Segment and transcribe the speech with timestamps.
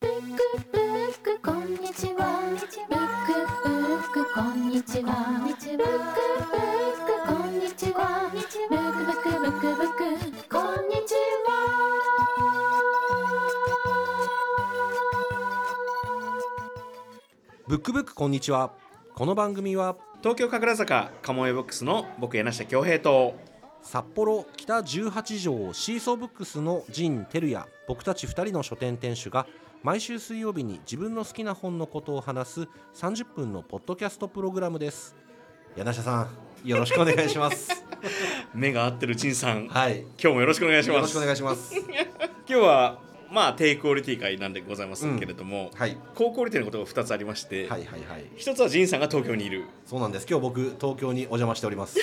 [0.00, 0.18] ブック
[0.72, 2.40] ブックこんにちは。
[2.48, 5.12] ブックブックこんにちは。
[5.44, 5.88] ブックブッ
[7.04, 8.30] クこんにちは。
[8.32, 9.92] ブックブックブックブッ
[10.38, 11.14] クこんにち
[17.68, 18.70] ブックブックこんにちは。
[19.14, 23.34] この番組は東京神楽坂カモエボックスの僕柳下恭平と
[23.82, 29.46] 札幌北18条シーソーブックスの陣照也僕たち2人の書店店主が
[29.82, 35.16] 毎週水曜日に自分の好きな本のことを話す30分のポッドキャストプログラムです。
[35.74, 36.28] 柳下さ
[36.64, 37.82] んよろしくお願いします。
[38.52, 39.68] 目が合ってる陳さん。
[39.68, 40.00] はい。
[40.00, 40.96] 今日もよろしくお願いします。
[40.96, 41.74] よろしくお願いします。
[41.76, 41.88] 今
[42.46, 42.98] 日は
[43.30, 45.96] まあ低クオリティ会なんでございますけれども、はい。
[46.14, 48.26] 高クオリティのことが2つありまして、はいはいはい。
[48.36, 49.64] 一つは仁さんが東京にいる。
[49.86, 50.26] そうなんです。
[50.28, 51.98] 今日僕東京にお邪魔しております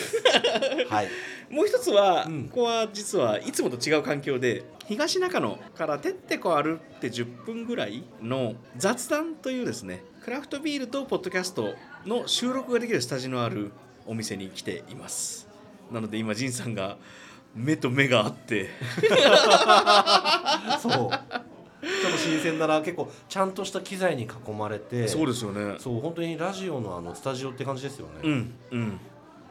[0.90, 1.08] はい。
[1.50, 2.44] もう一つは、うん。
[2.50, 13.72] ここは実はいつもと違う環境で東中野からてってこ歩って10分ぐらいの雑談というですねクラフトビールとポッドキャストの収録ができるスタジオのある
[14.06, 15.48] お店に来ています。
[15.92, 16.98] なので今仁さんが
[17.56, 18.70] 目と目があって。
[20.82, 20.92] そう。
[20.92, 22.68] ちょっと新鮮な。
[22.68, 25.08] ら結構ちゃんとした機材に囲まれて。
[25.08, 25.76] そうですよね。
[25.80, 29.00] そう本当にラジオのあのスタジオって感じですよね、うんうん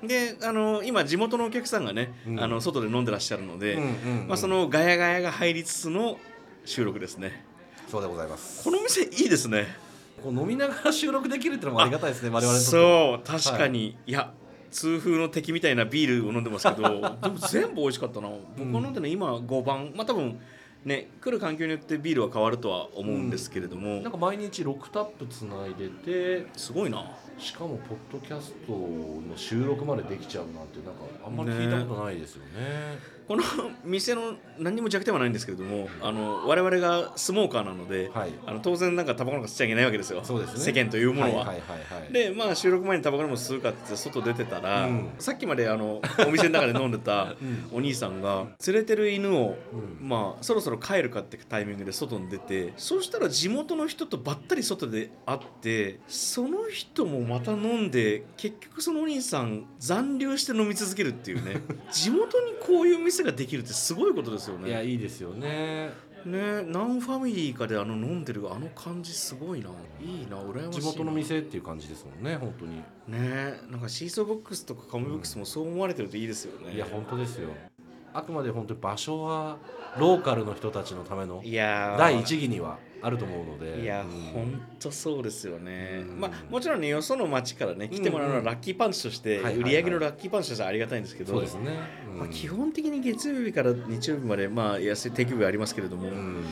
[0.06, 2.40] であの今地元のお客さんがね、うん。
[2.40, 3.78] あの外で飲んでらっしゃるので、
[4.26, 6.18] まあ、そのガヤガヤが入りつつの
[6.64, 7.44] 収録ですね。
[7.88, 8.64] そうでございます。
[8.64, 9.66] この店いいですね。
[10.22, 14.32] こう飲みながら収録できるっていうのもありがたいですね我々そう確かに、い、や
[14.70, 18.28] 痛風の敵みたいなビールを飲んでますけどでも全部美味しかったな。
[18.56, 20.38] 僕が飲んでるの今5番まあ多分
[20.86, 27.04] ね来る環境によってビールは変わるとは思うんですけれども、なんか毎日6タップつないでてすごいな。
[27.38, 32.98] しかもポッドキャストの収録までできちゃうなんてなんかあんまり聞いたことないですよね
[33.28, 33.42] この
[33.84, 38.30] 店の何にも弱点はないんですけれどもあの我々がスモーカーなので、はい。
[38.46, 40.20] あの当然なんかタバコなんか吸っちゃいけないわけですよ。
[40.24, 40.60] そうですね。
[40.60, 41.52] 世間というものは。
[42.12, 45.10] でまあ収録前にタバコでも吸うかって外出てたら、うん。
[45.18, 47.68] さっきまであのお店の中で飲んでた うん。
[47.72, 50.08] お兄さんが連れてる犬を、うん。
[50.08, 61.60] まあそろそろ帰るかってタイミングで外に出てそうしたら地元の人とばったり外で会ってその人もまた飲んで結局そのお兄さん残留して飲み続けるっていうね。
[61.90, 64.86] 地元にこういう店ができるってすごいことですよいやね。
[64.86, 65.90] いいですよね。
[66.24, 69.70] ね何ファミリーかであの飲んでるあの感じすごいな。
[70.00, 70.92] いいな羨ましいな。
[70.92, 72.82] 地元の店っていう感じですもんね本当に。
[73.08, 76.74] ねなんかシーソーボックスとかカムボックスもそう思われてるといいですよね。
[76.74, 77.50] いや本当ですよ
[78.16, 79.58] あくまで本当に場所は
[79.98, 81.98] ローカルの人たちのためのいやー。
[81.98, 83.82] 第一義にはあると思うので。
[83.82, 84.08] いや、うん。
[84.32, 86.20] 本当そうですよね、うん。
[86.20, 91.78] まあもちろんねよその町からね来てもらうのはラッキーパンチとして、売り上げのラッキーパンチとしてはありがたいんですけどそうですね、
[92.10, 92.18] うん。
[92.18, 96.44] まあ、基本的に月曜日から日曜日までまあ安い定休日ありますけれども、うん。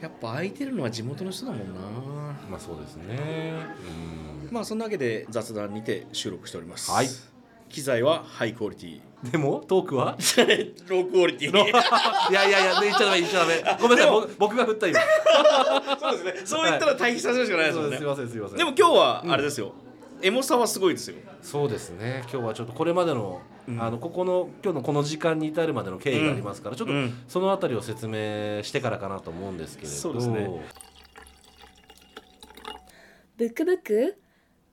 [0.00, 1.80] やっぱ空いてるのは地元の人だもんな。
[2.50, 3.62] まあそうですね、
[4.50, 6.90] まあそんなわけで雑談にて収録しております。
[6.90, 7.06] はい
[7.70, 9.00] 機材はハイクオリティ。
[9.24, 10.16] うん、でもトークは？
[10.88, 11.50] ロークオリティ。
[11.54, 13.62] いやいやいや言っちゃダメ言っちゃダメ。
[13.80, 15.00] ごめんなさい僕僕が振った今。
[15.98, 16.46] そうですね。
[16.46, 18.58] そう言ったら対比させるしかないですもんね、すいませんすいません。
[18.58, 19.72] でも今日はあれですよ、
[20.22, 21.16] エモさはすごいですよ。
[21.42, 22.22] そうですね。
[22.32, 23.80] 今日はちょっとこれまでの,、うん。
[23.82, 29.94] あのここの今日のこの時間に至るまでの経緯がありますから、ちょっとうんそのあたりを説明してからかなと思うんですけれど。
[29.94, 30.48] そうですね。
[33.36, 34.16] ブックブック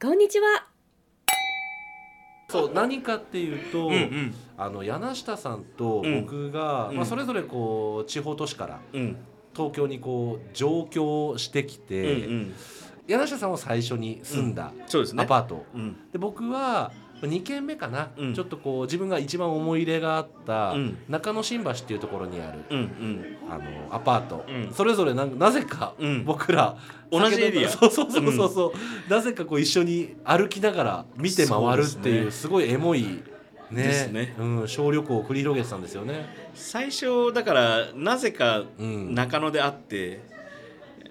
[0.01, 0.67] こんにちは
[2.49, 4.33] そう何かっていうと、うんうん。
[4.57, 6.21] あの柳下さんとうん。
[6.21, 6.95] 僕が、うん。
[6.95, 9.17] まあ、それぞれこう地方都市からうん。
[9.53, 12.53] 東京にこう上京してきて、うんうん。
[13.07, 15.23] 柳下さんは最初に住んだそうですね。
[15.23, 15.97] アパート、うん。
[16.11, 16.91] で僕は
[17.21, 18.33] 2軒目かな、うん。
[18.33, 20.97] ちょっとこう自分が一番思い入れがあったうん。
[21.09, 23.37] 中野新橋っていうところにある、うんうん。
[23.49, 23.63] あの
[23.95, 24.71] アパート、うん。
[24.73, 26.25] それぞれなんなぜかうん。
[26.25, 26.77] 僕ら、
[27.11, 27.69] 同じエリア。
[27.69, 28.73] そうそうそうそうそ
[29.07, 33.03] う、なぜかこう一緒に歩きながら見て回るっていうすごいエモい
[33.71, 33.83] ね。
[33.83, 34.35] ですね。
[34.37, 36.25] うん、小旅行を繰り広げてたんですよね。
[36.53, 39.15] 最初だからなぜかうん。
[39.15, 40.21] 中野で会って、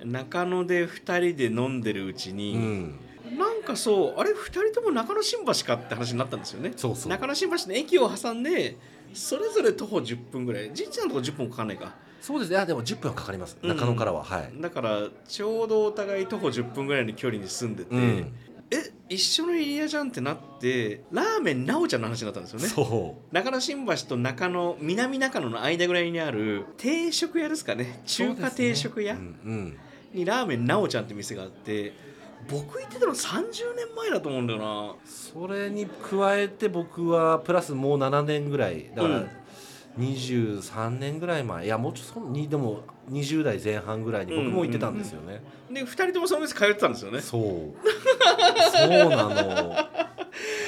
[0.04, 2.98] 中野で2人で飲んでるうちうに、ん、
[3.36, 6.72] なんかそうあれ2人とも中野新橋かって話になったんですよね。
[6.76, 7.10] そうそう。
[7.10, 8.76] 中野新橋の駅を挟んで
[9.12, 10.72] それぞれ徒歩10分ぐらい。
[10.74, 11.94] じいちゃんのとこ10分かかんないか。
[12.20, 12.50] そうです。
[12.50, 13.68] ねあでも10分はかかります、うん。
[13.68, 14.24] 中野からは。
[14.24, 18.32] はい、だからちょうどお互い徒歩10分ぐらいの距離に住んでて、うん。
[18.70, 22.66] え一緒のエリアじゃんってなってラーメンなおちゃんの話になったんですよね。
[22.66, 28.00] そ中野新橋と中野南中野の間ぐらいにある定食屋ですかね。
[28.04, 29.78] う中華定食屋うんうん。
[30.12, 31.92] にラーメンなおちゃんって店があって
[32.48, 34.94] 僕行ってたの30年前だと思うんだよな。
[35.04, 38.90] それに加えて僕はプラスもう7年ぐらい。
[38.94, 39.30] だから、うん。
[39.98, 41.64] 23年ぐらい前。
[41.64, 45.40] いやもうちょっとにでも20代前半ぐらいに僕も行ってたんですよね、
[45.70, 47.20] で2人ともその店通ってたんですよね。
[47.20, 47.40] そう。
[47.40, 49.76] そうなの。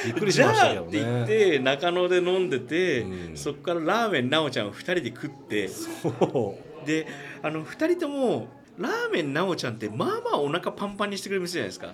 [0.07, 3.37] びっくりしましたけどあって言っねて中野で飲んでて、うん。
[3.37, 5.69] そこからラーメンなおちゃんを2人で食って。
[5.69, 6.87] そう。
[6.87, 7.07] で
[7.43, 8.47] あの2人とも
[8.79, 11.93] ラーメンなおちゃんってまあまあお腹パンパンにしてくれる店じゃないですか、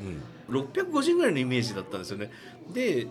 [0.50, 0.60] うん。
[0.60, 2.30] 650円ぐらいのイメージだったんですよね。
[2.72, 3.06] で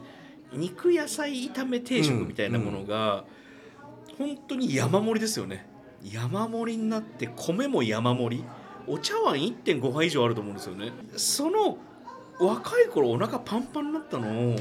[0.53, 3.25] 肉野菜炒め定食みたいなものが、
[4.19, 5.65] 本当に山盛りですよね。
[6.03, 8.43] 山盛りになって米も山盛り。
[8.85, 10.91] お茶碗1.5杯以上あると思うんですよね。
[11.15, 11.77] その
[12.39, 14.55] 若い頃お腹パンパンになったのを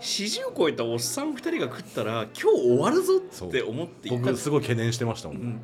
[0.00, 5.60] 40を超えたおっさん2人が食ったら今日終わるぞって思って行った僕すごい懸念してましたもん、うん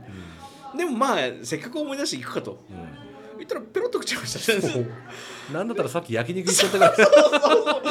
[0.76, 2.58] でもまあせっかく思い出して行くかと。
[2.70, 3.38] うん。
[3.38, 4.78] 言ったらペロッと食っちゃいました。
[4.78, 4.88] ね
[5.52, 7.82] なんだったらさっき焼肉行っちゃったから。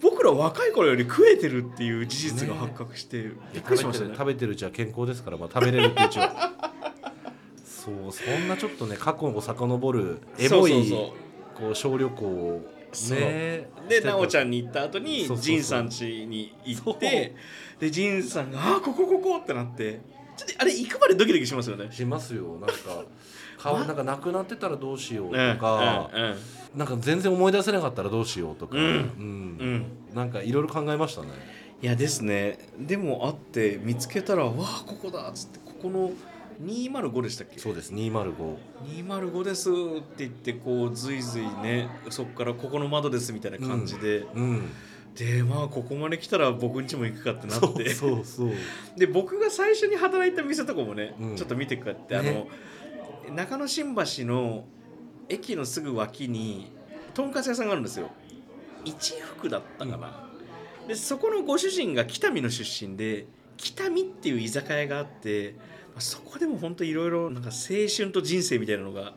[0.00, 4.12] 僕ら若い頃より食えてるっていう事実が発覚して、びっくりしましたね。
[4.12, 6.52] 食べてるうちは健康ですから、まあ、食べれるっていううちは
[7.80, 10.92] そうそんなちょっとね過去を遡るエモい
[11.54, 12.66] こう小旅行を
[13.10, 17.34] ねで奈緒ちゃんんに行った後に仁さん家に行って
[17.78, 20.00] で仁さんが「あーここここ」ってなって
[20.46, 21.88] ちょっとあれ行くまでドキドキしますよね。
[21.90, 22.58] しますよ。
[22.60, 23.04] なんか
[23.58, 26.78] 顔まなんかなくなってたらどうしようとうんか、うん。
[26.78, 28.84] なんか全然思い出せなかったらどうしようとか、うん。
[28.84, 28.92] うん。
[30.10, 30.14] うん。
[30.14, 31.28] なんかいろいろ考えましたね。
[31.82, 32.58] いやですね。
[32.78, 36.12] でも会って見つけたら「わあここだ」っつってここの
[36.62, 37.58] 205でしたっけ？
[37.58, 39.72] そうです205 205ですっ
[40.16, 44.70] て言ってこうずいずいねそこからここの窓ですみたいな感じで、うん
[45.16, 47.94] でまあここまで来たら僕ん家も行くかってなって。
[47.94, 48.52] そうそう
[48.96, 51.36] で僕が最初に働いた店とかもね、うん。
[51.36, 52.48] ちょっと見てくかって、あね。
[53.28, 54.64] の中野新橋の
[55.28, 56.72] 駅のすぐ脇に
[57.14, 58.10] とんかつ屋さんがあるんですよ。
[58.84, 60.28] 一福だったかな、
[60.88, 65.54] でそこのご主人が北見の出身で北見っていう居酒屋があって
[65.92, 69.14] まあそこでも本当いろいろなんか青春と人生みたいなのが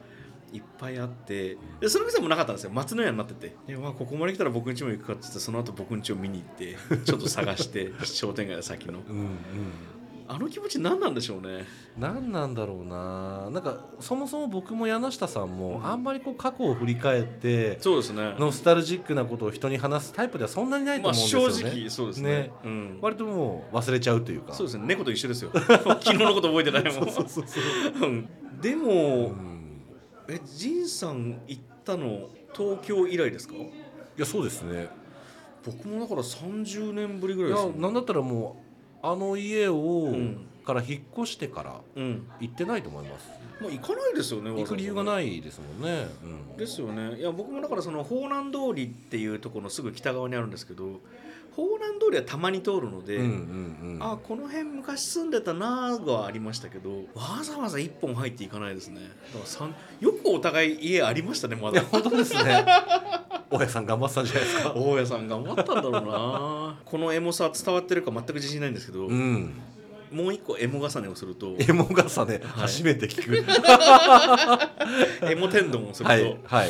[0.54, 2.72] いっぱいあってでその店もなかったんですよ。
[2.72, 3.56] 松の屋になってて。
[3.68, 9.00] で、まあ、ここまで来たら僕ん家も行くかって言ってその後僕ん家を見に行って ちょっと探して商店街の先の。
[9.00, 9.28] うんうん。
[10.26, 11.66] あの気持ち何なんでしょうね。
[11.98, 13.50] 何なんだろうな。
[13.50, 15.86] なんかそもそも僕も柳下さんもうん。
[15.86, 18.36] あんまりこう過去を振り返ってそうですね。
[18.40, 22.30] ノスタルジックなことを人に話すタイプではそんなにないとまあ思うんです正よね、直そうですね。
[22.30, 22.52] ね。
[22.64, 24.54] うん、割ともう忘れちゃうというか。
[24.54, 24.86] そうですね。
[24.86, 25.52] 猫と一緒ですよ。
[25.54, 26.94] 昨日のこと覚えてないもん。
[26.94, 27.46] そうそうそう
[28.00, 28.10] そう。
[28.10, 28.30] うん。
[28.62, 28.92] でも、
[29.28, 29.53] うん
[30.28, 33.56] え仁さん行ったの東京以来ですか？
[33.56, 33.68] い
[34.18, 34.90] やそうですね。
[35.66, 38.62] 僕もだから30年ぶりぐらいいですなんだったらも
[39.02, 42.26] うあの家を、んから引っ越してからうん。
[42.40, 43.30] 行ってないと思います。
[43.62, 46.58] まあ行かないですよね行く理由がいないですもんね、うん。
[46.58, 47.18] ですよね。
[47.20, 51.02] いや僕もだからその方南通りっていうところのすぐ北側にあるんですけど
[51.56, 54.00] 方南通りはたまに通るので、うんうんうん。
[54.02, 59.02] あこの辺昔住んでたなーはありましたけどわざわざ一本入っていかないですね。
[59.34, 59.70] だから
[60.00, 61.82] よくお互い家ありましたねまだ。
[61.82, 62.66] 本当ですね。
[63.50, 64.74] 大家さん頑張ってたんじゃないですか。
[64.74, 66.80] 大家さん頑張ったんだろうな。
[66.86, 69.54] このエモさ伝わってるか全く自信ないんですけど、うん。
[70.12, 72.40] もう一個エモ重ねをするとエモ重ね、はい。
[72.42, 73.46] 初めて聞く。
[75.30, 76.70] エモ天丼をすると、はいはい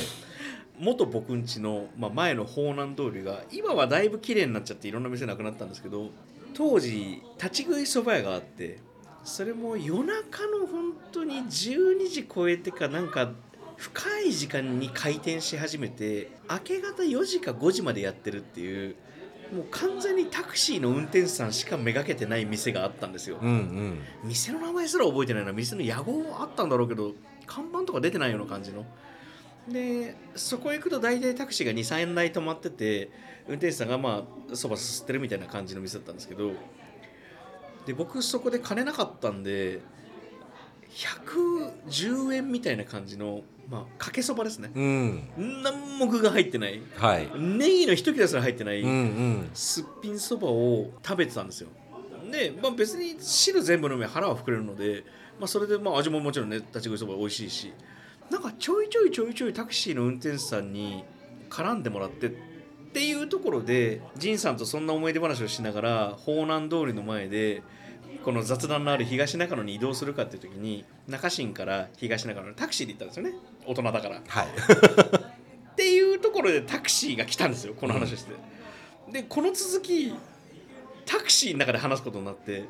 [0.79, 6.09] 元僕ん家の、まあ、前の方南通りが今はだいぶ綺麗になっちゃっていろんな店なくなったんですけど
[6.53, 8.79] 当時立ち食いそば屋があって
[9.23, 13.31] それも夜中の本当に12時超えてかなんか
[13.77, 18.95] 深い時間に開店し始めて明け方4時か5時までやってるっていう
[19.53, 23.37] もう完全にタクシーの運転手さんしかめがけてない店があったんですよ。
[23.39, 23.99] うんうん。
[24.23, 25.51] 店の名前すら覚えてないな。
[25.53, 27.13] 店の屋号あったんだろうけど
[27.45, 28.83] 看板とか出てないような感じの
[29.67, 33.09] でそこへ行くと大体タクシーが23台止まってて
[33.47, 36.51] 運転手さんがまあそばすすってるみたいな感じの店だったんですけど
[37.85, 39.81] で僕そこで金なかったんで
[40.89, 44.71] 110円みたいな感じのまあかけそばですね。
[44.75, 45.29] うん。
[45.63, 46.81] 何も具が入ってない。
[46.97, 47.29] はい。
[47.35, 49.49] ネギの一切れすら入ってない、うんうん。
[49.53, 51.69] すっぴんそばを食べてたんですよ。
[52.31, 55.03] で、まあ、別に汁全部飲めば腹は膨れるので、
[55.39, 57.73] まあ、それでまあ味ももちろんね立ち食いそば美味しいし
[58.29, 61.03] なんかちょいちょいちょいちょいタクシーの運転手さんに
[61.49, 62.31] 絡んでもらってっ
[62.93, 67.63] ていうところで仁さんとそんな思い出話をしながら方南通りの前で
[68.23, 73.33] この雑談のある東中野に移動するかっていう時に中新から東中野にタクシーで行ったんですよね。
[73.65, 74.21] 大人だから。
[74.27, 74.45] はい。
[74.45, 78.33] っていうところでタクシーが来たんですよこの話をして、
[79.11, 80.13] でこの続き
[81.05, 82.65] タクシーの中で話すことになって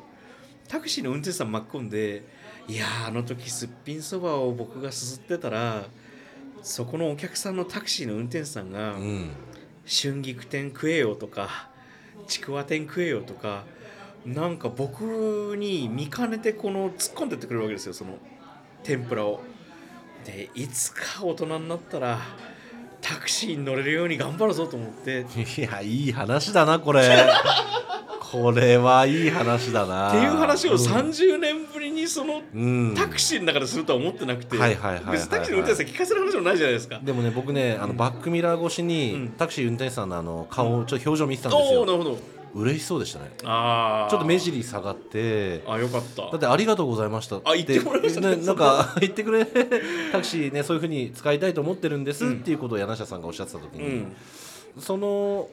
[0.68, 2.24] タクシーの運転手さん巻き込んで
[2.66, 5.84] いやーあの時すっぴんそばを僕がすすってたら
[6.62, 9.30] そこのお客さんのタクシーの運転手さんがうん。
[9.86, 11.68] 春菊天食えよとか
[12.26, 13.64] ちくわ天食えよとか
[14.24, 18.16] なんか僕に見かねてこの突っ込んでってくれるわけですよその
[18.82, 19.42] 天ぷらを。
[20.24, 22.18] でいつか大人になったら
[23.02, 25.26] タクシーに乗れるように頑張るぞと思って。
[25.58, 27.02] いやいい話だなこれ
[28.34, 30.08] これはいい話だな。
[30.08, 32.94] っていう話を30年ぶりにそのうん。
[32.96, 34.56] タクシーの中でするとは思ってなくて。
[34.56, 34.76] 別に
[35.28, 36.98] タクシーの運転手さん聞かせる話もないじゃないですか。
[37.00, 39.28] でもね僕ねあのバックミラー越しに、うん。
[39.38, 41.80] タクシー運転手さんのあの顔ちょっと表情見てたんですよ。
[41.80, 42.18] おおなるほど。
[42.54, 43.30] 嬉しそうでしたね。
[43.44, 45.62] ああちょっと目尻下がって。
[45.68, 46.22] あよかった。
[46.22, 48.36] だってありがとうございましたあ言ってもらいましたね。
[48.36, 54.16] ねなんか 言ってくれタクシーねそういうふうに使いたいと思ってるんです、うんっていうことを柳下さんがおっしゃってた時に、うん。
[54.78, 55.48] その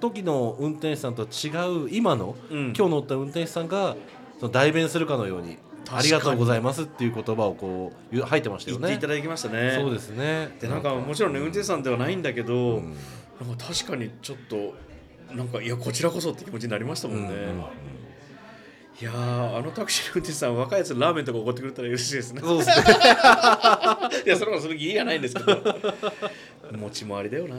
[0.00, 2.74] 時の運転手さんと違う今の、うん。
[2.76, 3.96] 今日乗った運転手さんが
[4.38, 5.58] その代弁するかのように
[5.90, 8.88] ありがとうございますっていう言葉をこう入ってましたよね。
[8.88, 9.72] 言っていただきましたね。
[9.80, 10.56] そうですね。
[10.60, 12.96] でなんかもちろんね運転手さんではないんだけど、うん。
[13.40, 14.74] なんか確かにちょっと
[15.34, 17.58] なんかいやこちらこそって気持ちになりましたもんね、うんうんうん。
[19.00, 22.40] いやーあのタクシーの運転手さん若いやつラーメンとかおごってくれたら嬉しいですね。
[22.40, 22.74] そうですね。
[24.26, 25.62] いやそれもその義理がないんですけど
[26.72, 27.56] 持ち回りだよな。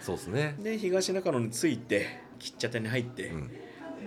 [0.00, 0.56] そうですね。
[0.58, 3.48] で東中野に着いて喫茶店に入って、ん。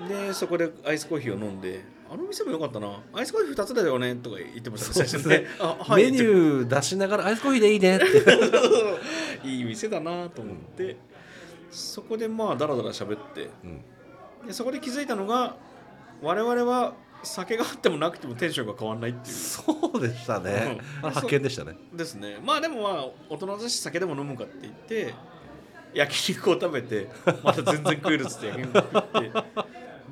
[0.08, 3.02] でそこでアイスコーヒーを飲んであの店も良かったな。
[3.14, 5.46] アイスコーヒー2つだよねとか言ってましたね最初ね。
[5.60, 8.06] あはいメニュー出しながらアイスコーヒーでいいねって。
[9.48, 10.98] いい店だなと思って、
[11.70, 14.48] そこでまあダラダラ喋ってうん。
[14.48, 15.58] でそこで気づいたのが
[16.22, 16.94] 我々は
[17.24, 19.36] 酒があってもなくてもテンションが変わらないっていう。
[19.36, 21.10] そうでしたね、うん。
[21.10, 21.76] あ発見でしたね。
[21.94, 22.38] ですね。
[22.44, 25.14] まあでもまあ大人だし酒でも飲むかって言って
[25.94, 27.10] 焼肉を食べて
[27.44, 29.32] また全然食えるっつって焼肉食って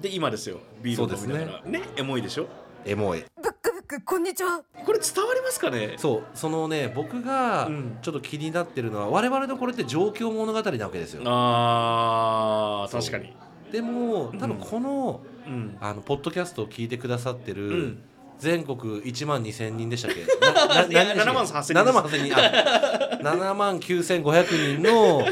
[0.01, 0.59] で今ですよ。
[0.81, 1.69] ビールを飲みながら。
[1.69, 1.81] ね。
[1.95, 2.47] エモいでしょ？
[2.85, 3.23] エモい。
[3.41, 4.61] ブックブックこんにちは。
[4.85, 5.95] これ伝わりますかね？
[5.97, 6.23] そう。
[6.33, 7.97] そのね僕がうん。
[8.01, 11.21] ちょっと気になってるのは、我々のこれって状況物語なわけですよ。
[11.25, 13.35] あー確かに。
[13.71, 15.34] でも多分この,、うん
[15.79, 18.01] あのポッドキャストを聞いてくださってる、うん。
[18.37, 20.25] 全国1万2000人でしたっけ？
[20.67, 22.35] ないや何7万8000人7万8000人。
[22.35, 25.25] あ7万9500人の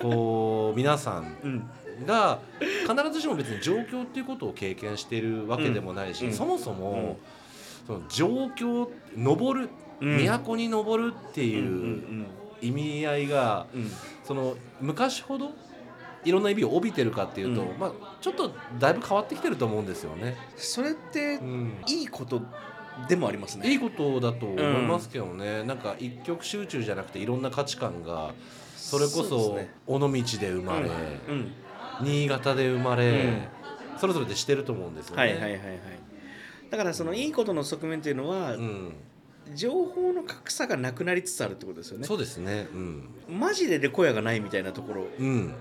[0.00, 1.70] こう皆さんうん。
[2.06, 6.32] が必ずしも別に状況っていうことを経験しているわけでもないし、うん。
[6.32, 7.18] そもそも、
[7.86, 9.68] その状況登る、
[10.00, 10.24] うん。
[10.24, 12.26] 都に登るっていうん
[12.60, 13.66] 意味合いが、
[14.24, 15.52] その昔ほど
[16.24, 17.78] いろんな意味を帯びてるかっていうと、うん。
[17.78, 20.36] まあ、ちょっとだいぶ変わってきてると思うんですよね。
[20.56, 22.42] それってうんいいこと
[23.08, 23.70] でもありますね。
[23.70, 28.32] いいことだと思いますけどね、なんか一極集中じゃなくていろんな価値観が
[28.76, 30.88] それこそ尾道で生まれ、
[31.28, 31.52] うん。
[32.00, 33.48] 新潟で生まれ、
[33.98, 35.22] それぞれでしてると思うんですよね。
[35.22, 35.60] はいはいはいはい。
[36.70, 38.92] だからそのいいことの側面っていうのは、うん、
[39.54, 42.06] 情報の格差がなくなりつつあるってことですよね。
[42.06, 42.68] そうですね。
[42.72, 45.06] うん、マジでレコヤがないみたいなところ。
[45.18, 45.54] うん、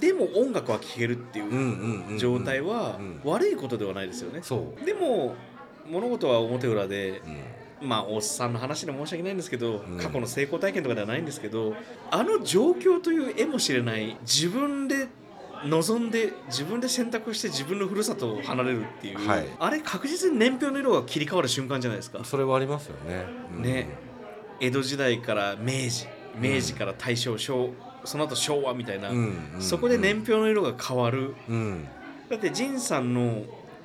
[0.00, 4.84] でも音楽は聴けるっていう状態はうん悪いことではないですよね、そう。
[4.84, 5.34] でも
[5.86, 7.22] 物事は表裏で
[7.80, 7.88] うん。
[7.88, 9.98] まあおっさんの話で申し訳ないんですけど、うん。
[9.98, 11.74] 過去の成功体験とかではないんですけど
[12.10, 15.08] あの状況という絵も知れない自分で
[15.64, 19.46] 望んで自分で選択して自分のふるさとを離れるっていう、はい。
[19.58, 22.24] あれ確実に年表の色が切り替わる瞬間じゃないですか。
[22.24, 23.26] それはありますよね。
[23.56, 23.62] うん。
[23.62, 23.88] ね。
[24.60, 26.06] 江戸時代から明治
[26.38, 27.70] 明治から大正昭
[28.04, 29.10] その後昭和みたいな、
[29.60, 31.86] そこで年表の色が変わるうん、
[32.28, 33.44] だって仁さんの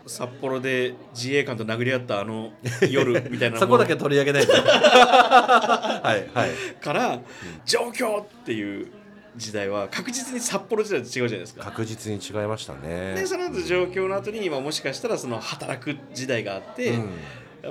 [0.09, 2.51] 札幌で自衛官と殴り合ったあの
[2.89, 4.53] 夜 みたいなそこだけ取り上げないで。
[4.57, 6.49] はい、はい。
[6.81, 7.19] から
[7.65, 8.87] 状況っていう
[9.35, 11.63] 時代は確実に札幌時代と違うじゃないですか。
[11.63, 13.13] 確実に違いましたね。
[13.15, 16.99] でその後状況の後に今もしかしたらその働く時代があって、うん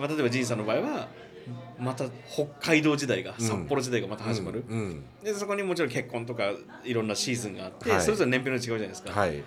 [0.01, 1.09] まあ、例えば仁さんの場合は
[1.79, 5.05] また北海道時代がうん札幌時代がまた始まる、うんうん。
[5.23, 6.53] でそこにもちろん結婚とか
[6.85, 8.03] いろんなシーズンがあって、はい。
[8.03, 9.37] それぞれ年表の違うじゃないですか,、はい。
[9.37, 9.43] だ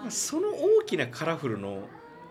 [0.00, 1.82] からその大きなカラフルの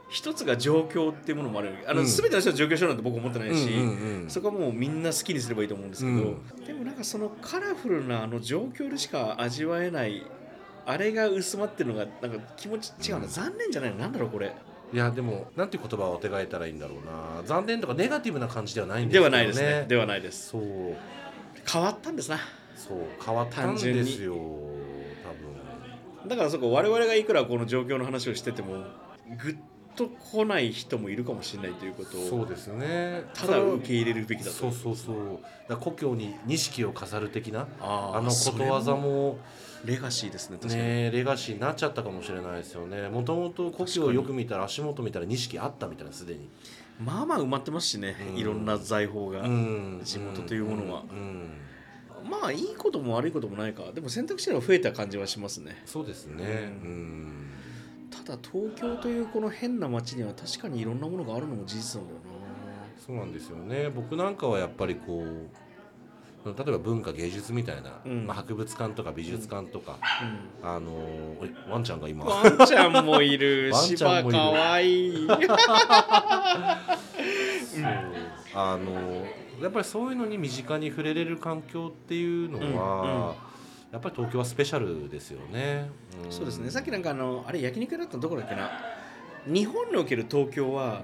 [0.10, 1.76] 一つが状況っていうものもある。
[1.88, 2.08] あの、うん。
[2.08, 6.66] 全ての人は状況症なんて僕思ってないし、うんうんうんそこはもうみんな好きにすればいいと思うんですけど、うん。
[6.66, 10.26] でもなんかそのカラフルなあの状況でしか味わえない
[10.86, 13.30] あれが薄まってるのがなんか気持ち違うな、うん。
[13.30, 14.52] 残念じゃないのなんだろうこれ
[14.92, 17.44] いやでもなんていう言葉を手がえたらいいんだろうな。
[17.46, 19.38] 残念とかネガティブな感じではないんですでけどね。
[19.38, 19.86] はないですね。
[19.88, 20.50] ではないです。
[20.50, 20.62] そう。
[21.72, 22.40] 変わったんですな。
[22.76, 22.98] そう。
[23.24, 24.34] 変わったんですよ。
[24.36, 28.84] 多だからそこ我々がいくらこの状況の話をしてても
[29.42, 29.58] グッ
[29.96, 33.24] と来ない人もいるかもしれないということを分そうですね。
[33.34, 34.52] ただ受け入れるべきだと。
[34.52, 35.40] そうそうそう。
[35.68, 39.38] だ故郷に錦を飾る的なあのことわざそれも
[39.86, 43.10] レガシーですね確かに、ねレガシーになっちゃったかもしれないですよね。
[43.10, 46.50] もともと故郷をよく見たら足元見たら錦あったみたいなすでに。
[47.04, 48.38] まあまあ埋まってますしね、うん。
[48.38, 50.02] いろんな財宝が、うん。
[50.04, 51.04] 地元というものは。
[51.10, 51.18] うん。
[52.24, 52.30] うん。
[52.30, 53.92] まあいいことも悪いこともないか。
[53.94, 55.82] でも選択肢が増えた感じはしますね。
[55.86, 56.44] そうですね。
[56.84, 57.50] ううん。
[58.12, 62.20] たただ東京というこの変な街には確かにいろんなものがあるのも事実なんだよ
[63.10, 63.90] そうなんですよね。
[63.90, 65.48] 僕なんかはやっぱりこう
[66.46, 68.26] 例えば文化芸術みたいな、うん。
[68.26, 69.98] まあ、博物館とか美術館とか、
[70.64, 70.92] な、あの
[71.40, 72.26] おいワンちゃんが今。
[72.26, 73.72] ワンちゃんもいる。
[73.76, 74.38] ワンちゃんもいる。
[74.38, 75.10] 芝かわい。
[75.10, 75.38] いそう。
[78.56, 79.26] あの
[79.62, 83.36] やっぱりそういうのに身近に触れれる環境っていうのは、
[83.92, 85.90] やっぱり東京はスペシャルですよね。
[86.28, 86.32] ん。
[86.32, 86.72] そうですね。
[86.72, 88.72] さっきなんかあのあれ焼肉だったのどこだっけな。
[89.46, 91.02] 日本における東京は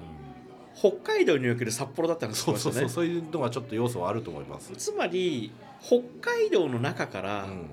[0.78, 4.74] 北海道における札幌だったの知ってそうそうそうそういうのがちょっと要素はあると思います。
[4.76, 5.52] つまり
[5.82, 7.70] 北海道の中からうん。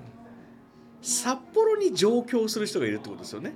[1.01, 3.53] 札幌に上京する人がいるってことですよね。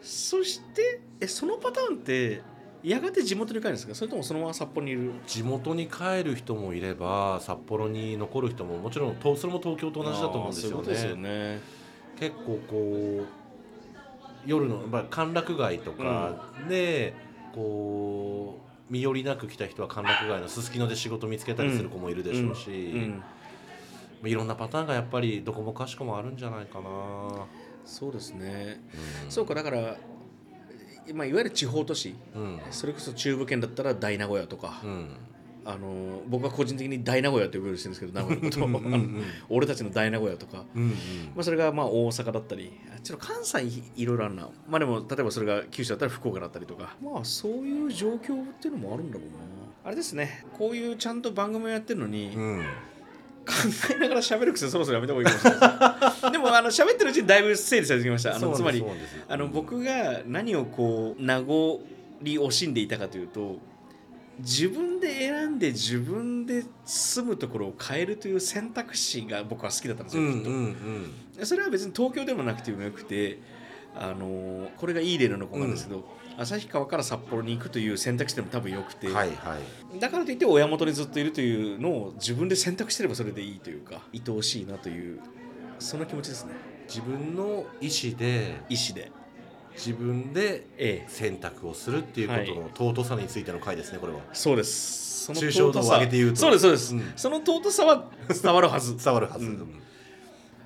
[0.00, 2.42] そしてえそのパターンって
[2.84, 3.94] やがて地元に帰るんですか？
[3.96, 5.12] それともそのまま札幌にいる？
[5.26, 11.54] 地元に帰る人もいれば札幌に残る人ももちろんとそれも東京と同じだと思うんですよあーそういうことですよね。
[11.56, 11.60] ね
[12.20, 13.26] 結構こう
[14.46, 17.14] 夜の、まあ、歓楽街とかで、
[17.54, 23.22] こう身寄りなく来た人は歓楽街のすすきので仕事見つけたりする子もいるでしょうし、うん
[24.24, 27.44] いろんなパターンがやっぱりどこもかしこもあるんじゃないかな。
[27.84, 28.80] そうですね。
[29.24, 29.30] うん。
[29.30, 29.96] そうかだから
[31.12, 32.14] まあ、いわゆる地方都市。
[32.32, 32.60] うん。
[32.70, 35.16] それこそ中部圏だったら大名古屋とか、うん
[35.64, 38.88] あの僕は個人的に大名古屋って呼ぶようにしてるんですけど名古屋のこと。
[39.48, 40.96] 俺たちの大名古屋とか、うんうんま
[41.38, 42.72] あ、それがまあ大阪だったり。
[42.92, 44.48] あっちの関西いろいろあるな。
[44.68, 46.96] まあでも例えばそれが九州だったら福岡だったりとか。
[47.02, 49.32] まあそういう状況っていうのもあるんだろうな。
[49.84, 50.44] あれですね。
[50.56, 52.64] こういうちゃんと番組をやってるのに、うん。
[53.44, 53.54] 考
[53.94, 58.36] えながら喋る癖そろそろやめた方がいいかもしれないで もあの喋ってるうちにだいぶ整理されてきました。
[58.36, 58.84] あのつまり
[59.28, 61.80] あの僕が何をこう名残
[62.22, 63.58] 惜しんでいたかというと
[64.38, 70.50] 自分で選んで自分で住むところを変えるという選択肢が僕は好きだったんですよ、きっと。
[70.50, 70.64] うんうん。
[70.64, 73.38] うんそれは別に東京でもなくてもよくて
[73.94, 76.04] あのこれがいい例の子なんですけど、
[76.38, 79.58] 旭川から札幌に行くという選択肢でも多分よくて、はいは
[79.94, 79.98] い。
[79.98, 85.20] だからといって親元にずっといるというのを自分で選択してればそれでいいというか愛おしいなという。
[85.78, 86.52] その気持ちですね。
[86.86, 89.10] 自分の意思で意思で
[89.74, 91.08] 自分でええ。
[91.08, 92.34] 選択をするっていうこ
[92.74, 94.20] との尊さについての回ですねこれは。
[94.32, 95.24] そうです。
[95.24, 96.36] その抽象度を上げて言うと。
[96.36, 97.12] そうですそうです、うん。
[97.16, 98.10] その尊さは
[98.42, 98.96] 伝わるはず。
[99.02, 99.80] 伝わるはず、うん。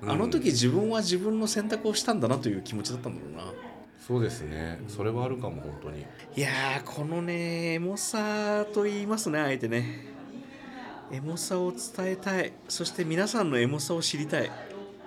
[0.01, 0.11] うん。
[0.11, 3.53] あの時自分は自分の選択をしたんだなという気持ちだったんだろうな。
[4.07, 4.79] そうですね。
[4.87, 6.05] それはあるかも本当に。
[6.35, 10.05] いやーこのねエモさと言いますねあえてね。
[11.11, 12.53] エモさを伝えたい。
[12.67, 14.51] そして皆さんのエモさを知りたい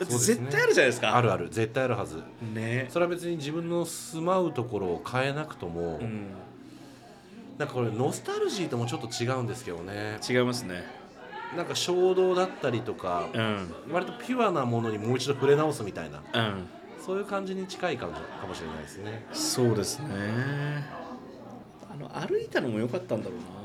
[0.00, 1.14] だって絶対あるじゃないですか。
[1.14, 1.50] あるある。
[1.50, 2.22] 絶対あるはず。
[2.54, 2.86] ね。
[2.88, 6.28] それは別に自分の住まうところを変えなくとも、うん。
[7.58, 10.18] なんかこれノスタルジーともちょっと違うんですけどね。
[10.26, 10.84] 違いますね。
[11.54, 13.74] なんか衝動だったりとかうん。
[13.92, 16.22] 割とピュアなものにもう一度触れ直すみたいな。
[16.32, 16.66] うん。
[17.04, 19.26] そういう感じに近い感じかもしれないですね。
[19.34, 20.08] そうですね。
[21.92, 23.60] あの歩いたのも良かったんだろうな。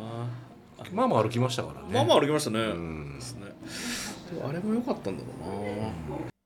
[0.91, 1.87] まあまあ歩きましたからね。
[1.93, 3.15] まあまあ歩きましたね、うん。
[3.15, 3.55] ですね
[4.43, 5.89] あれも良かったんだろうな、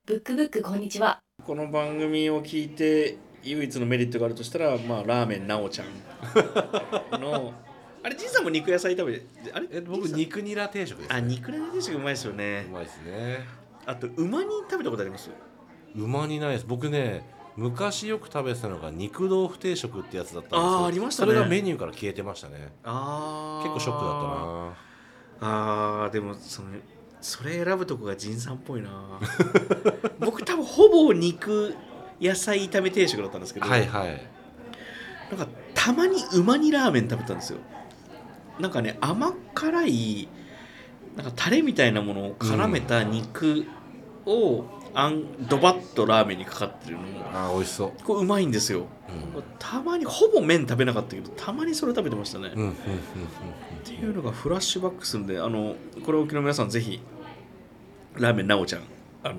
[0.06, 1.22] ブックブックこんにちは。
[1.46, 5.88] この番組を聞いて唯一のメリットがあるとしたらまあラーメンなおちゃん。
[7.22, 7.54] の
[8.04, 9.22] あれじいさんも肉野菜食べ
[9.54, 12.65] あれえ僕肉ニラ定食です、あ肉野菜定食うまいですよね。
[12.68, 13.39] うまいですね。
[13.86, 15.30] あと馬に食べたことあります？
[15.96, 16.65] うまにないです。
[16.68, 20.62] 僕ね昔よく食べてたのが肉豆腐定食ってやつだったんですよ。
[20.62, 21.32] あーありましたね。
[21.32, 22.74] それがメニューから消えてましたね。
[22.84, 26.04] あ結構ショックだったな。
[26.04, 26.68] あーでもその
[27.21, 28.89] それ選ぶとこが仁さんっぽいな。
[30.19, 31.75] 僕多分ほぼ肉
[32.21, 34.21] 野菜炒め定食だったんですけど、はいはい。
[35.29, 37.60] なんかたまにうま煮ラーメン食べたんですよ。
[38.60, 40.27] なんかね甘辛い
[41.15, 43.65] なんかタレみたいなものを絡めた肉
[44.25, 48.04] を、あんドバッとラーメンにかかってるのあー美味しそう。
[48.04, 48.80] これうまいんですよ、
[49.36, 49.43] うん。
[49.60, 52.75] たまにほぼ麺食べなかったけどたまにそれ食べてましたね、うんうんうんっ
[53.84, 55.75] ていうのがフラッシュバックするんであの
[56.06, 56.99] これをお聞きの皆さんぜひ
[58.15, 58.82] ラーメンなおちゃん
[59.23, 59.36] あの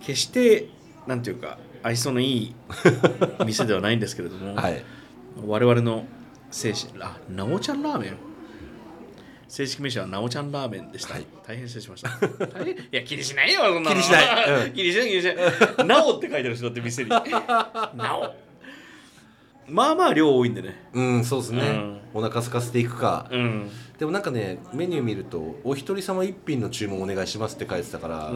[0.00, 0.68] 決して
[1.06, 2.54] なんていうか愛想のいい
[3.44, 4.82] 店ではないんですけれども、う んはい。
[5.44, 6.06] 我々の
[6.50, 8.16] 精神あなおちゃんラーメン？
[9.48, 11.26] 正式名称はなおちゃんラーメンでした、はい。
[11.46, 12.08] 大変失礼しました。
[12.64, 13.96] いや気にしないよそんなの。
[13.96, 14.64] 気にしない。
[14.66, 14.72] うん。
[14.74, 15.86] 気にしない気にしない。
[15.86, 17.10] なおって書いてある人だって店に。
[17.10, 17.22] な
[18.16, 18.34] お。
[19.66, 20.88] まあまあ量多いんでね。
[20.92, 22.00] うんそうですね、うん。
[22.14, 23.70] お腹空かせていくか、うん。
[23.98, 28.30] でもなんかねメニュー見るとお一人様一品の注文お願いしますって書いてたから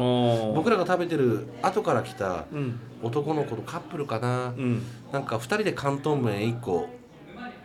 [0.54, 2.80] 僕らが食べてる後から来たうん。
[3.02, 4.82] 男の子とカップルかな、うん。
[5.12, 6.88] なんか2人で広東麺1個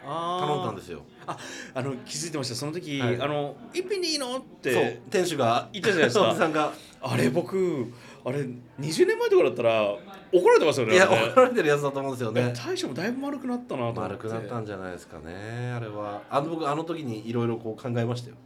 [0.04, 1.38] 頼んだんですよよあ
[1.74, 2.56] あの気づいてました。
[2.56, 3.22] その時、はい。
[3.22, 5.70] あの一品でいいのって店主が。
[5.74, 6.30] 言ったじゃないですか。
[6.30, 6.74] おじさんが。
[7.06, 7.92] あれ僕
[8.26, 8.40] あれ
[8.80, 9.84] 20年前とかだったら
[10.32, 12.54] 怒られてますよねいや怒られてるやつだと思うんですよね。
[12.56, 13.84] 大将もだいぶ丸くなったなと。
[13.84, 16.22] 思って丸くなったんじゃないですかねあれは。
[16.30, 18.38] あの僕あの時にいろいろこう考えましたよ。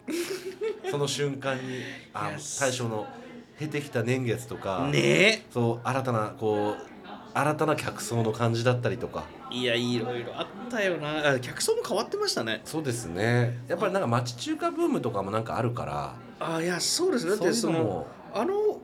[0.89, 1.81] その瞬間に
[2.13, 3.05] あ大将の
[3.59, 5.45] 経てきた年月とか、ね。
[5.51, 9.25] そう新たなこう新たな客層の感じだったりとか。
[9.31, 11.31] えいやいろいろあったよな。
[11.33, 12.61] あ客層も変わってましたね。
[12.65, 13.57] そうですね。
[13.67, 16.15] やっぱりなんか町中華ブームとかもなんかあるから。
[16.39, 17.31] あいやそうですね。
[17.31, 18.79] だってそのあの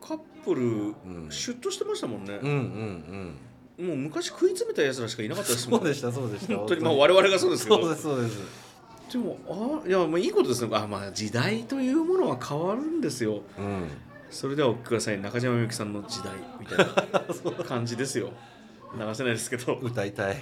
[0.00, 1.26] カップル、ん。
[1.30, 2.38] シュッとしてましたもんね。
[2.40, 3.36] うん、うん
[3.78, 3.88] うん。
[3.88, 5.80] もう昔食い詰めたやつらしかいなかったですもん。
[5.80, 6.56] そうでしたそうでした。
[6.56, 7.80] 本当にまあ我々がそうですけど。
[7.80, 8.64] そうですそうです。
[9.12, 9.38] でも
[9.84, 10.76] あいやまあいいことですね。
[10.76, 13.42] あまあ時代というものは変わるんですよ。
[13.58, 13.90] うん。
[14.30, 15.20] それではお聞きください。
[15.20, 18.30] 中島みゆきさんの時代みたいな感じですよ
[18.98, 19.74] 流せないですけど。
[19.74, 20.36] 歌いたい。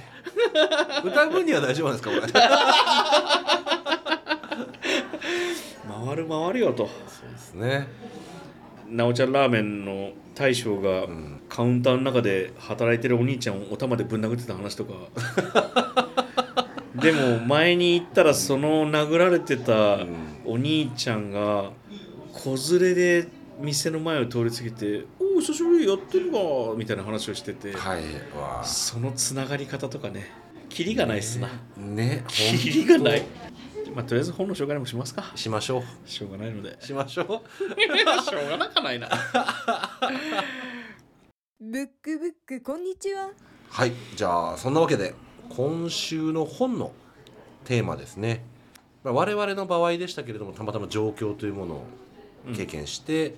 [1.04, 2.32] 歌う分には大丈夫なんですかこれ
[6.06, 6.86] 回る回るよと。
[6.86, 7.88] そうですね。
[8.88, 11.40] なおちゃんラーメンの大将がん。
[11.48, 14.92] カウンターの中で働いてるお兄ちゃんをお玉でぶん殴ってた話とか。
[16.94, 19.98] でも前に行ったらその殴られてた
[20.44, 21.72] お兄ちゃんが
[22.32, 23.28] 子連れで
[23.60, 28.02] 店の前を通り過ぎて「おお久しぶりやってるわ」みたいな話をしてて、はい
[28.36, 30.30] わそのつながり方とかね
[30.68, 33.22] キリがないっすな、ねキリがない。
[33.94, 35.30] まあとりあえず本の紹介でもしますか。
[35.34, 36.78] しましょしょうがないので。
[36.80, 37.26] うしましょう。
[38.24, 39.10] しょうがなかないな。
[41.60, 43.30] ブックブックこんにちは。
[43.68, 45.14] はいじゃあそんなわけで
[45.48, 46.92] 今週の本の
[47.64, 48.44] テーマですね、
[49.04, 51.84] まあ、我々の場合でしたけれどもたまたま状況というものを
[52.54, 53.34] 経験して、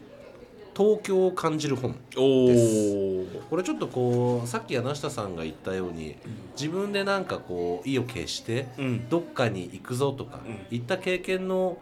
[0.76, 6.16] 東京を感じる本おでおこれちょっとこうさっき柳下さんが言ったように
[6.60, 9.08] 自分でなんかこう意を決してうん。
[9.08, 10.58] どっかに行くぞとかうん。
[10.70, 11.78] 行った経験の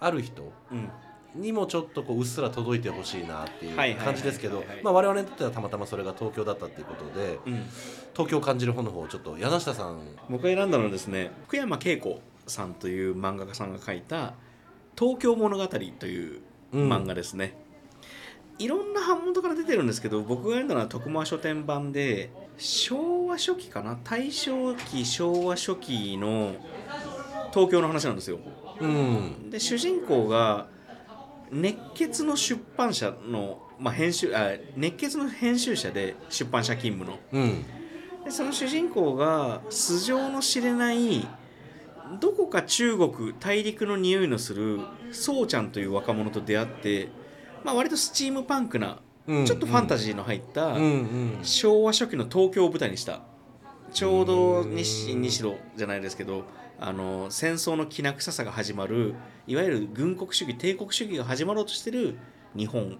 [0.00, 0.90] ある人うん。
[1.40, 7.66] にもちょっとこううっすら届いてほしいなっていう感じですけど我々にとってはたまたまそれが東京だったっていうことでうん。
[8.12, 10.00] 東京を感じる本の方をちょっと柳下さん。
[10.28, 14.34] 僕が選んだのはですね福山恵子さんという漫画家さんが書いた
[14.98, 16.40] 「東京物語」という
[16.72, 17.56] 漫画ですね、
[18.58, 23.98] いろんな版元から出てるんですけど僕が読んだのは徳間書店版で昭和初期かな？
[24.02, 26.54] 大正期昭和初期の
[27.52, 28.38] 東京の話なんですよ。
[28.80, 29.50] うん。
[29.50, 30.66] で主人公が
[31.50, 37.18] 熱血の出版社の、まあ、編集あ熱血の編集者で出版社勤務の。
[37.32, 37.64] うん。
[38.24, 41.26] でその主人公が素性の知れない
[42.20, 44.80] どこか中国大陸の匂いのする
[45.12, 47.08] そうちゃんという若者と出会って、
[47.64, 49.44] まあ、割とスチームパンクなうん。
[49.44, 50.82] ちょっとファンタジーの入ったうん。
[50.82, 53.22] うん昭和初期の東京を舞台にした
[53.92, 56.44] ちょうど西西野じゃないですけど
[56.78, 59.14] あの戦争のきな臭さが始まる
[59.46, 62.18] いわゆる軍国主義帝国主義が始まろうとしてる
[62.54, 62.98] 日本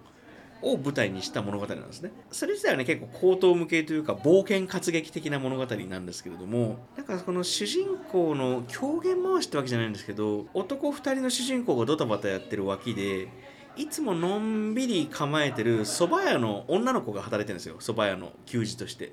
[0.63, 2.11] を舞台にした物語なんですね。
[2.31, 13.29] それ自体はね結構高等無形というか冒険活劇的な物語なんですけれどもなんかこの主人公の狂言回しってわけじゃないんですけど男2人の主人公がドタバタやってる脇で
[13.77, 17.77] いつものんびり構えてる蕎麦屋の女の子が働いてるんですよ。
[17.79, 19.13] 蕎麦屋の給仕として。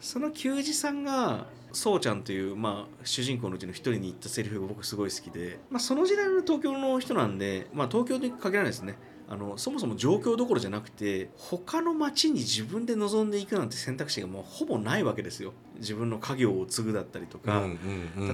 [0.00, 8.96] その給仕さんがそうちゃんという、まあ、主人公のうちの一人に言ったセリフが僕すごい好きで、まあ、その時代の東京の人なんで、まあ、東京に限らないですね。
[9.28, 15.52] あのそもそも状況どころじゃなくて他の町に自分で望んでいくなんて選択肢がもうほぼないわけですよ。
[15.78, 17.66] 自分の家業を継ぐだったりとか、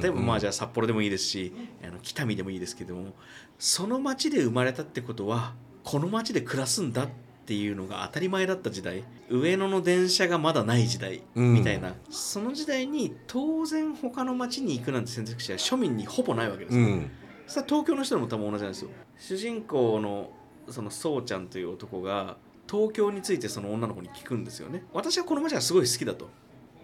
[0.00, 1.52] 例えばまあじゃあ札幌でもいいですし
[1.82, 3.14] あの北見でもいいですけども
[3.58, 9.04] その町で生まれたってことはこの町で暮らすんだっていうのが当たり前だった時代。
[9.28, 11.54] 上野の電車がまだない時代うん。
[11.54, 17.10] みたいな、その時代に当然他の町に行くなんて選択肢は庶民にほぼないわけですよ、うん。
[17.46, 18.90] 東京の人でも多分同じなんですよ。
[19.18, 20.30] 主人公の
[20.68, 22.36] そのそうちゃんという男が
[22.70, 24.84] 東京についてその女の子に聞くんですよね。
[24.92, 26.30] 私はこの街がすごい好きだと。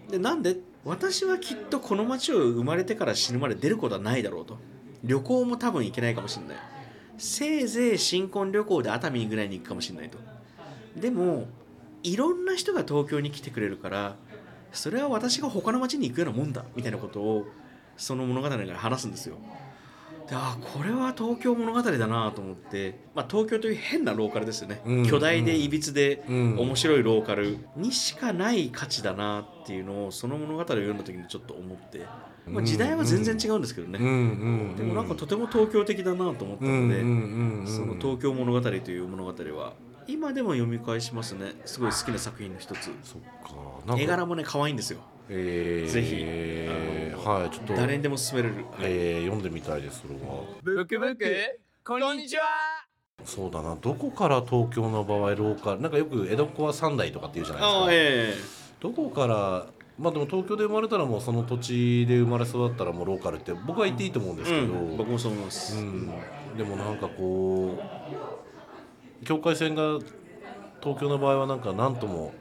[0.09, 0.57] でなんで？
[0.83, 4.57] 私はきっとこの街を生まれてから死ぬまで出ることはないだろうと。
[5.03, 6.57] 旅行も多分行けないかもしれない。
[7.17, 10.17] せいぜい新婚旅行で熱海ぐらいに行くかもしれないと
[10.99, 11.47] でも
[12.03, 14.15] いろんな人が東京に来てくれるから
[14.71, 17.47] それは私が他の町に行くようなもんだみたいなことを
[17.97, 19.37] その物語から話すんですよ。
[20.29, 25.05] であこれは東京物語だなと思って、まあ、東京という変なローカルですよね、うん。
[25.07, 26.57] 巨大でいびつでうん。
[26.59, 32.05] 面白いローカルにしかない価値だなっていうのをその物語を読んだ時にちょっと思って、
[32.45, 34.07] まあ、時代は全然違うんですけどね、うん。
[34.07, 34.09] う
[34.73, 34.75] ん。
[34.75, 36.99] でもなんかとても東京的だなと思ったので、
[37.71, 39.73] その東京物語という物語は
[40.09, 41.53] 今でも読み返しますね。
[41.65, 42.89] すごい好きな作品の一つ。
[43.03, 43.21] そっ
[43.85, 43.95] か。
[43.95, 45.01] 絵柄もね可愛いんですよ。
[45.29, 46.15] えー、ぜひ。
[46.17, 47.73] えーはいちょっと。
[47.75, 48.65] 誰にでも勧めれる、はい。
[48.81, 50.45] えー読んでみたいですそれは。
[50.63, 52.43] ブックブックこんにちは。
[53.23, 53.75] そうだな。
[53.75, 58.55] どこから東京の場合ローカルなんかよく江戸っ子は三代とかって言うじゃないですか。
[58.55, 59.67] えどこから
[59.99, 66.09] まあでも東京で生まれたらもうその土地で生まれ育ったらもうローカルって僕は言っていいと思うんですえけど、うん、僕もそう思います、うん。
[66.57, 67.98] でもなんかこう
[69.25, 69.99] 境界線が
[70.81, 72.33] 東京の場合はなんか何とも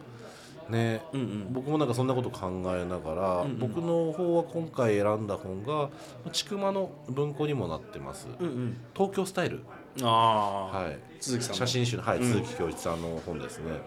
[0.68, 1.52] ね、うんうん。
[1.52, 3.58] 僕もなんかそんなこと考えながら、うんうん。
[3.58, 5.90] 僕の方は今回選んだ本が
[6.32, 8.76] 千曲の文庫にもなってます、うんうん。
[8.94, 9.62] 東京スタイル、
[10.02, 11.56] はい、鈴木さんの。
[11.56, 12.24] 写真集の、はいうん。
[12.24, 13.80] 鈴木恭一さんの本ですね。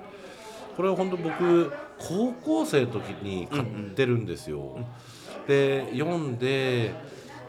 [0.75, 4.80] これは本当僕高校生の時に買ってるんですよ、
[5.45, 6.95] で読んで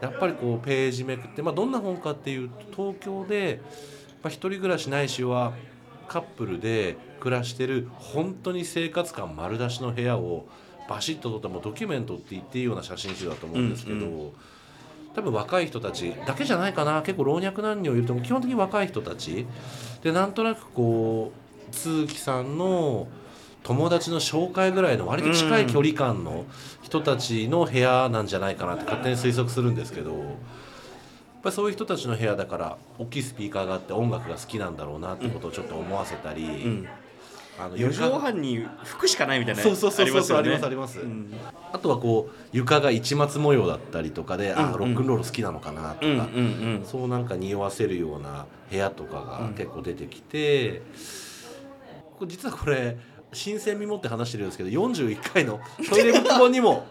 [0.01, 3.61] やっぱりこうページめくって、まあ、どんな本かっていうと東京で、
[4.23, 5.53] まあ、一人暮らしないしは
[6.07, 10.45] カップルで暮らしてる本当に生活感丸出しの部屋を
[10.89, 14.31] バシッと撮ったもうドキュメントって言っていいような写真集だと思うんですけど、うん
[15.15, 17.03] 多分若い人たちだけじゃないかな。
[17.03, 19.45] 結構老若男女いると思う基本的に若い人たち。
[20.01, 23.07] でなんとなくこう都築さんの
[23.63, 26.45] 友達の紹介ぐらいの割と近い距離感の
[26.81, 30.35] 人たちの部屋なんじゃないかなって勝手に推測するんですけど
[31.43, 36.87] ぱりそういう人たちの部屋だから大きいスピーカーがあって音楽が好きなんだろうなってことをちょっと思わせたり、うん、
[37.59, 41.33] あの4畳半に服しかないみたいなそうそうそうそうそうありますありります、うん。
[41.71, 44.79] あとはこう床が市松模様だったりとかで、あうんうん。
[44.79, 50.81] ロックンロール好きなのかなとか、うんうんそうなんか匂わせるような部屋とかが結構出てきて、
[52.17, 52.97] これ実はこれ
[53.33, 56.85] 新鮮味持って話してるんですけど41回のトイレブック本にも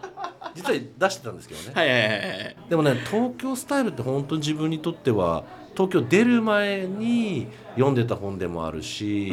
[0.55, 5.43] 実は出してたんですけどね、はいはいはいはいでもね東京スタイルって本当に自分にとっては
[5.75, 9.31] 東京出る前に読んでた本でもあるし、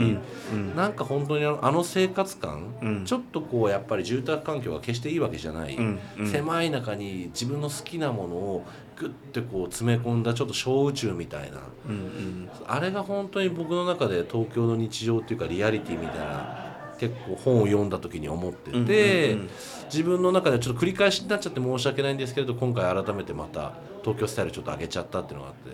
[0.53, 3.05] うんなんか本当にあのあの生活感、うん。
[3.05, 6.27] ちょっとこうやっぱり住宅環境が決していいわけじゃない、うんうん。
[6.31, 8.65] 狭い中に自分の好きなものを
[8.97, 11.59] グッてこう詰め込んだちょっと小宇宙みたいな。
[11.89, 12.51] うんうん。
[12.67, 16.70] あれが本当に僕の中で東京の日常っていうかリアリティみたいな
[17.01, 19.39] 結構本を読んだ時に思ってて、
[19.87, 25.71] 自分の中でちょっと繰り返しになっちゃって申し訳ないんですけれど今回改めてまた東京スタイルちょっと上げちゃったっていうのがあって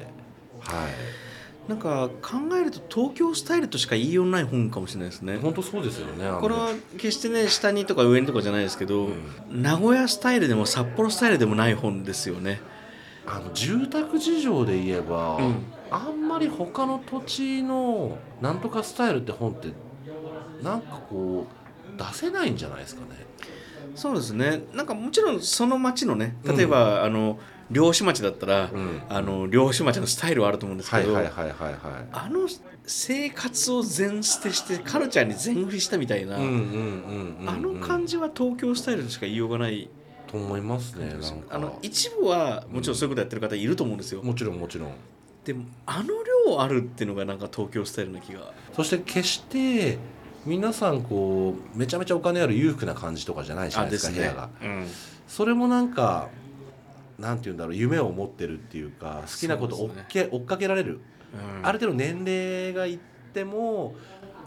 [0.60, 0.92] はい。
[1.68, 5.36] なんか考えると東京スタイルとしか言いようのない本かもしれないですね。
[5.38, 9.10] 本当そうですよねこれは決してね下にとか上にとかじゃないですけど、う
[9.50, 12.60] 名古屋スタイルでも札幌スタイルでもない本ですよね。
[13.26, 15.64] あの住宅事情で言えば、うん。
[15.90, 19.68] あんまり他の土地のなんとかスタイルって本って
[20.62, 23.26] なんかこう出せないんじゃないですかね。
[23.94, 24.62] そうですね。
[24.74, 27.38] なんかもちろんその町のね例えば、あの
[27.70, 29.02] 漁師町だったら、うん。
[29.08, 31.16] あの漁師町のスタイルはあると思うんですけど。
[31.16, 32.48] あの
[32.88, 37.48] 生活を全捨てしてカルチャーに全振りしたみたいな、うんうんうんうんうん。
[37.48, 39.88] あの感じは東京スタイルとしか言いようがない。
[40.26, 41.14] と思いますね。
[41.50, 44.90] あの一部はもちろんそういうことやってる方いると思うんですよ、もちろんもちろん。
[45.44, 46.08] でもあの
[46.48, 48.52] 量あるっていうのがなんか東京スタイルな気が。
[48.74, 49.98] そして決して
[50.46, 54.48] 皆さんこうめちゃめちゃお金ある裕福な感じとかじゃないじゃないですか部屋が。
[54.62, 54.86] うん。
[55.26, 56.28] それもなんか
[57.18, 61.00] なんて言うんだろう夢を持ってるっていうか好きなことを追っけ、追っかけられる。
[61.62, 62.98] ある程度年齢がいっ
[63.34, 63.94] ても、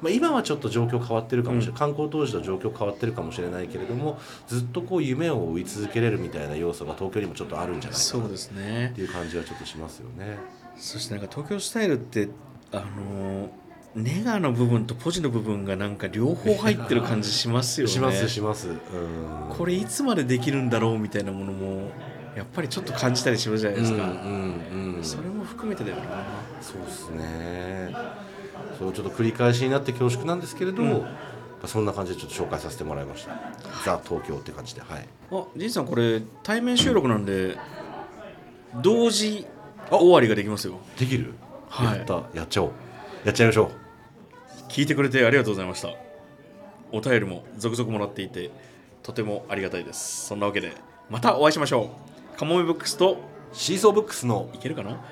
[0.01, 1.77] まあ、今はちょっと状況変わってるかもしれない、うん。
[1.77, 8.19] 観光当時と状況変わってるかもしれないけれどもずっとこう夢を追い続けれるみたいな要素が東京にもちょっとあるんじゃないかな。
[8.19, 8.93] っそうですね。
[8.95, 10.37] ていう感じはちょっとしますよね。
[10.77, 12.29] そしてなんか東京スタイルって
[12.71, 13.49] あの
[13.95, 18.69] ネガの部分とポジの部分がなんか両方入ってる感じしますよねしますします。
[18.69, 18.77] うん
[19.49, 21.91] これいつまでできるんだろうみたいなものも
[22.35, 26.03] やっぱりちょっと感じたりしますじゃないですか、うんうんうん、それも含めてだよな
[26.61, 27.95] そうですね。
[28.77, 31.05] それをちょっと繰り返しになって恐縮なんですけれど、うん
[31.65, 33.33] そんな感じでちょっと紹介させてもらいました。
[33.83, 35.05] ザ東京って感じで、はい。
[35.29, 37.57] あじいさんこれ対面収録なんで
[38.81, 39.45] 同時
[39.91, 41.33] 終わりができますよできる？
[41.67, 42.71] はいやった、やっちゃおう。
[43.25, 43.71] やっちゃいましょう。
[44.69, 45.89] 聞いてくれてありがとうございました
[46.91, 48.51] お便りも続々もらっていて
[49.03, 50.73] とてもありがたいですそんなわけで
[51.09, 51.91] またお会いしましょ
[52.35, 53.17] うカモメブックスと
[53.51, 55.03] シーソーブックスのいけるかな？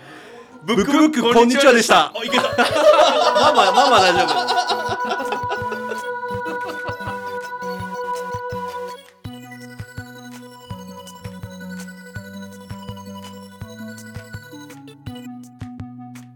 [0.63, 2.13] ブックブックこんにちはでした。
[2.15, 4.27] あいけたママママ大丈夫。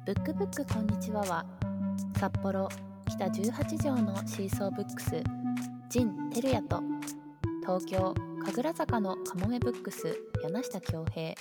[0.05, 1.45] ブックブックこんにちはは
[2.21, 2.69] 札幌
[3.09, 5.23] 北18条のシーソーブックス
[5.89, 6.79] 陣照也と
[7.61, 8.13] 東京
[8.45, 11.35] 神楽坂のかもめブックス柳下恭平2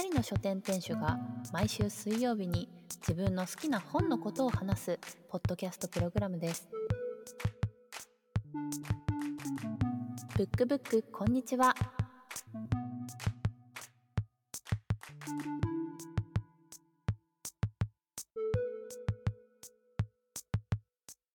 [0.00, 1.18] 人の書店店主が
[1.54, 2.68] 毎週水曜日に
[3.00, 6.68] 自分の好きな本のことを話すポッドキャストプログラムです。
[10.36, 11.74] ブックブックこんにちは。